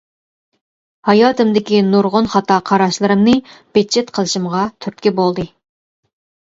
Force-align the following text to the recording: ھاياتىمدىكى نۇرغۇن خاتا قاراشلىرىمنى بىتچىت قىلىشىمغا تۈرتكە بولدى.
ھاياتىمدىكى 1.09 1.81
نۇرغۇن 1.91 2.31
خاتا 2.37 2.59
قاراشلىرىمنى 2.71 3.37
بىتچىت 3.77 4.11
قىلىشىمغا 4.19 4.67
تۈرتكە 4.83 5.19
بولدى. 5.23 5.51